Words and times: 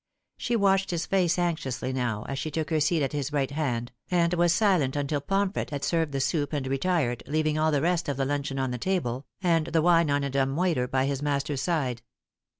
She 0.35 0.55
watched 0.55 0.89
his 0.89 1.05
face 1.05 1.37
anxiously 1.37 1.93
now, 1.93 2.25
as 2.27 2.39
she 2.39 2.49
took 2.49 2.71
her 2.71 2.79
seat 2.79 3.03
at 3.03 3.11
his 3.13 3.31
right 3.31 3.51
hand, 3.51 3.91
and 4.09 4.33
was 4.33 4.51
silent 4.51 4.95
until 4.95 5.21
Pomfret 5.21 5.69
had 5.69 5.83
served 5.83 6.11
the 6.11 6.19
soup 6.19 6.53
and 6.53 6.65
retired, 6.65 7.21
leaving 7.27 7.59
all 7.59 7.69
the 7.69 7.83
rest 7.83 8.09
of 8.09 8.17
the 8.17 8.25
luncheon 8.25 8.57
on 8.57 8.71
the 8.71 8.79
table, 8.79 9.27
and 9.43 9.67
the 9.67 9.81
wine 9.83 10.09
on 10.09 10.23
a 10.23 10.31
dumb 10.31 10.55
waiter 10.55 10.87
by 10.87 11.05
his 11.05 11.21
master's 11.21 11.61
side. 11.61 12.01